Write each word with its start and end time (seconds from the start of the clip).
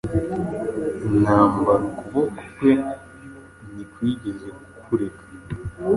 intambaraukuboko 1.07 2.39
kwe 2.55 2.73
ntikwigezekureka 3.71 5.23